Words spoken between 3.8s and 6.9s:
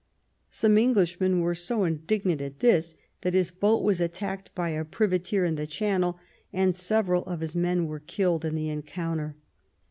was attacked by a privateer in the Channel, and